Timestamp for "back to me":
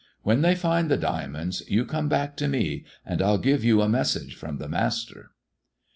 2.09-2.85